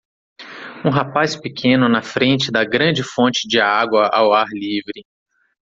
[0.83, 5.05] Um rapaz pequeno na frente da grande fonte de água ao ar livre.